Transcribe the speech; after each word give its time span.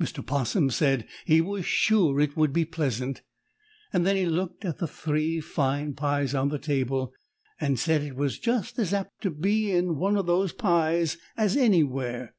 Mr. 0.00 0.24
'Possum 0.24 0.70
said 0.70 1.06
he 1.26 1.42
was 1.42 1.66
sure 1.66 2.18
it 2.20 2.38
would 2.38 2.54
be 2.54 2.64
pleasant, 2.64 3.20
and 3.92 4.06
then 4.06 4.16
he 4.16 4.24
looked 4.24 4.64
at 4.64 4.78
the 4.78 4.86
three 4.86 5.40
fine 5.42 5.92
pies 5.92 6.34
on 6.34 6.48
the 6.48 6.58
table 6.58 7.12
and 7.60 7.78
said 7.78 8.00
it 8.00 8.16
was 8.16 8.38
just 8.38 8.78
as 8.78 8.94
apt 8.94 9.20
to 9.20 9.30
be 9.30 9.70
in 9.70 9.96
one 9.96 10.16
of 10.16 10.24
those 10.24 10.54
pies 10.54 11.18
as 11.36 11.54
anywhere. 11.54 12.34